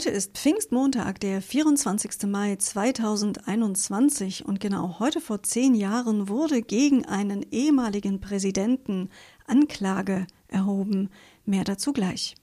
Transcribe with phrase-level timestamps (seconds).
[0.00, 2.26] Heute ist Pfingstmontag, der 24.
[2.26, 9.10] Mai 2021 und genau heute vor zehn Jahren wurde gegen einen ehemaligen Präsidenten
[9.46, 11.10] Anklage erhoben.
[11.44, 12.34] Mehr dazu gleich.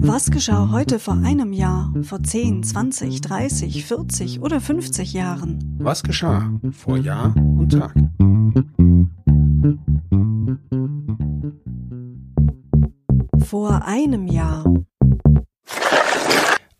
[0.00, 5.76] Was geschah heute vor einem Jahr, vor 10, 20, 30, 40 oder 50 Jahren?
[5.80, 7.96] Was geschah vor Jahr und Tag?
[13.44, 14.62] Vor einem Jahr.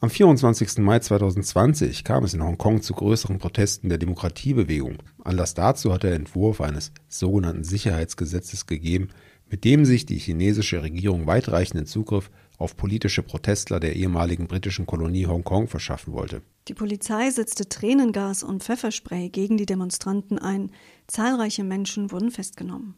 [0.03, 0.79] Am 24.
[0.79, 4.97] Mai 2020 kam es in Hongkong zu größeren Protesten der Demokratiebewegung.
[5.23, 9.09] Anlass dazu hat der Entwurf eines sogenannten Sicherheitsgesetzes gegeben,
[9.51, 15.27] mit dem sich die chinesische Regierung weitreichenden Zugriff auf politische Protestler der ehemaligen britischen Kolonie
[15.27, 16.41] Hongkong verschaffen wollte.
[16.69, 20.71] Die Polizei setzte Tränengas und Pfefferspray gegen die Demonstranten ein.
[21.09, 22.95] Zahlreiche Menschen wurden festgenommen.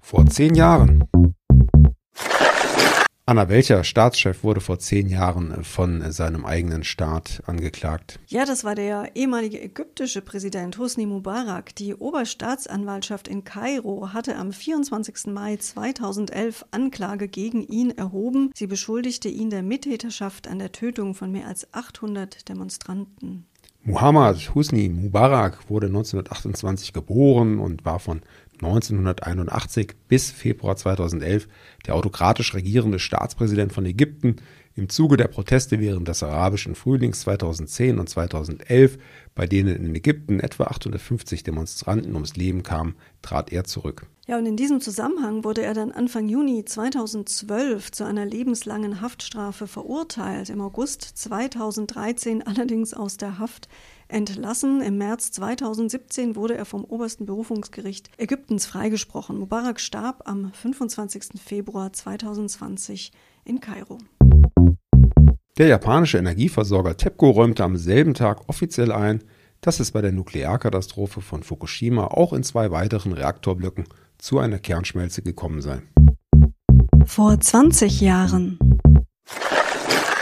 [0.00, 1.04] Vor zehn Jahren
[3.28, 8.20] Anna, welcher Staatschef wurde vor zehn Jahren von seinem eigenen Staat angeklagt?
[8.28, 11.74] Ja, das war der ehemalige ägyptische Präsident Hosni Mubarak.
[11.74, 15.26] Die Oberstaatsanwaltschaft in Kairo hatte am 24.
[15.34, 18.52] Mai 2011 Anklage gegen ihn erhoben.
[18.54, 23.44] Sie beschuldigte ihn der Mittäterschaft an der Tötung von mehr als 800 Demonstranten.
[23.88, 28.22] Muhammad Husni Mubarak wurde 1928 geboren und war von
[28.62, 31.48] 1981 bis Februar 2011
[31.86, 34.36] der autokratisch regierende Staatspräsident von Ägypten.
[34.74, 38.98] Im Zuge der Proteste während des arabischen Frühlings 2010 und 2011,
[39.34, 44.06] bei denen in Ägypten etwa 850 Demonstranten ums Leben kamen, trat er zurück.
[44.26, 49.66] Ja, und in diesem Zusammenhang wurde er dann Anfang Juni 2012 zu einer lebenslangen Haftstrafe
[49.66, 53.68] verurteilt, im August 2013 allerdings aus der Haft
[54.08, 54.80] entlassen.
[54.82, 59.38] Im März 2017 wurde er vom obersten Berufungsgericht Ägyptens freigesprochen.
[59.38, 61.40] Mubarak starb am 25.
[61.42, 63.12] Februar 2020
[63.44, 63.98] in Kairo.
[65.58, 69.22] Der japanische Energieversorger TEPCO räumte am selben Tag offiziell ein,
[69.62, 73.84] dass es bei der Nuklearkatastrophe von Fukushima auch in zwei weiteren Reaktorblöcken
[74.18, 75.82] zu einer Kernschmelze gekommen sei.
[77.06, 78.58] Vor 20 Jahren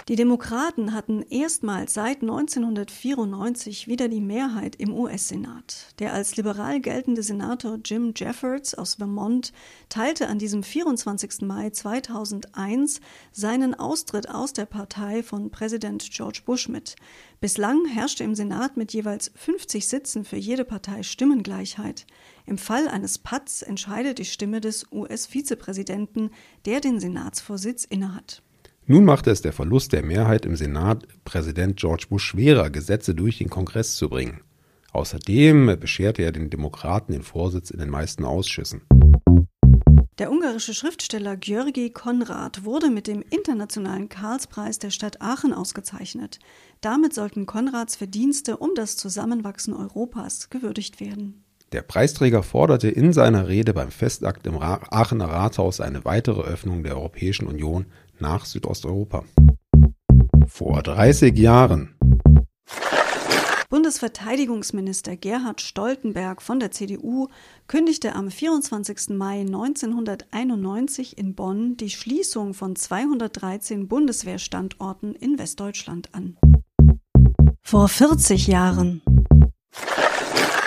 [0.07, 5.95] die Demokraten hatten erstmals seit 1994 wieder die Mehrheit im US-Senat.
[5.99, 9.55] Der als liberal geltende Senator Jim Jeffords aus Vermont
[9.89, 11.41] teilte an diesem 24.
[11.43, 13.01] Mai 2001
[13.33, 16.97] seinen Austritt aus der Partei von Präsident George Bush mit.
[17.41, 22.07] Bislang herrschte im Senat mit jeweils 50 Sitzen für jede Partei Stimmengleichheit.
[22.45, 26.29] Im Fall eines Patts entscheidet die Stimme des US-Vizepräsidenten,
[26.67, 28.43] der den Senatsvorsitz innehat.
[28.87, 33.39] Nun machte es der Verlust der Mehrheit im Senat Präsident George Bush schwerer, Gesetze durch
[33.39, 34.43] den Kongress zu bringen.
[34.93, 38.83] Außerdem bescherte er den Demokraten den Vorsitz in den meisten Ausschüssen.
[40.19, 46.39] Der ungarische Schriftsteller György Konrad wurde mit dem Internationalen Karlspreis der Stadt Aachen ausgezeichnet.
[46.83, 51.43] Damit sollten Konrads Verdienste um das Zusammenwachsen Europas gewürdigt werden.
[51.73, 56.97] Der Preisträger forderte in seiner Rede beim Festakt im Aachener Rathaus eine weitere Öffnung der
[56.97, 57.87] Europäischen Union
[58.19, 59.25] nach Südosteuropa.
[60.47, 61.95] Vor 30 Jahren.
[63.75, 67.27] Bundesverteidigungsminister Gerhard Stoltenberg von der CDU
[67.67, 69.11] kündigte am 24.
[69.11, 76.37] Mai 1991 in Bonn die Schließung von 213 Bundeswehrstandorten in Westdeutschland an.
[77.63, 79.03] Vor 40 Jahren.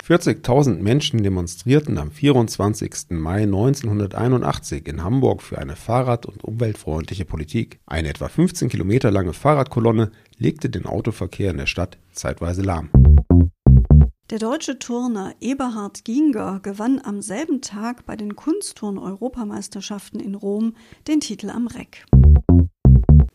[0.08, 3.10] 40.000 Menschen demonstrierten am 24.
[3.10, 7.78] Mai 1981 in Hamburg für eine fahrrad- und umweltfreundliche Politik.
[7.84, 12.88] Eine etwa 15 Kilometer lange Fahrradkolonne legte den Autoverkehr in der Stadt zeitweise lahm.
[14.30, 20.74] Der deutsche Turner Eberhard Ginger gewann am selben Tag bei den Kunstturn-Europameisterschaften in Rom
[21.06, 22.06] den Titel am Reck.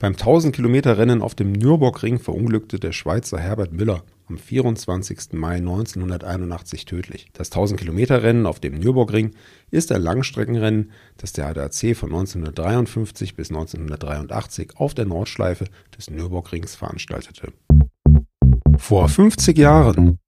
[0.04, 5.32] Beim 1000 Kilometer Rennen auf dem Nürburgring verunglückte der Schweizer Herbert Müller am 24.
[5.32, 7.28] Mai 1981 tödlich.
[7.32, 9.32] Das 1000 Kilometer Rennen auf dem Nürburgring
[9.72, 15.68] ist ein Langstreckenrennen, das der ADAC von 1953 bis 1983 auf der Nordschleife
[15.98, 17.54] des Nürburgrings veranstaltete.
[18.76, 20.20] Vor 50 Jahren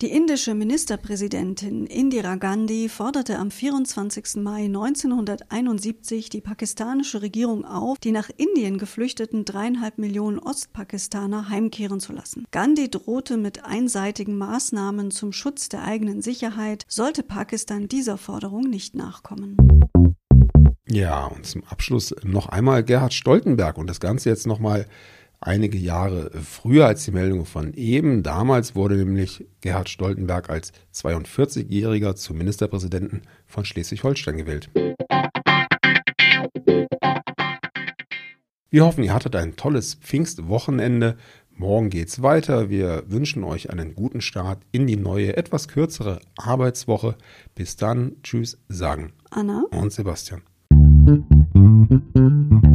[0.00, 4.36] die indische Ministerpräsidentin Indira Gandhi forderte am 24.
[4.36, 12.12] Mai 1971 die pakistanische Regierung auf, die nach Indien geflüchteten dreieinhalb Millionen Ostpakistaner heimkehren zu
[12.12, 12.46] lassen.
[12.52, 18.94] Gandhi drohte mit einseitigen Maßnahmen zum Schutz der eigenen Sicherheit, sollte Pakistan dieser Forderung nicht
[18.94, 19.56] nachkommen.
[20.88, 24.86] Ja, und zum Abschluss noch einmal Gerhard Stoltenberg und das Ganze jetzt nochmal
[25.40, 28.22] einige Jahre früher als die Meldung von eben.
[28.22, 34.70] Damals wurde nämlich Gerhard Stoltenberg als 42-Jähriger zum Ministerpräsidenten von Schleswig-Holstein gewählt.
[38.70, 41.16] Wir hoffen, ihr hattet ein tolles Pfingstwochenende.
[41.50, 42.68] Morgen geht's weiter.
[42.70, 47.16] Wir wünschen euch einen guten Start in die neue, etwas kürzere Arbeitswoche.
[47.54, 48.16] Bis dann.
[48.22, 50.42] Tschüss, sagen Anna und Sebastian.